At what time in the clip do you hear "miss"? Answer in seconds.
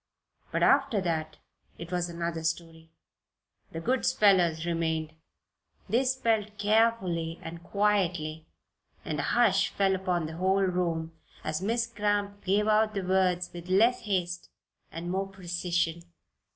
11.61-11.85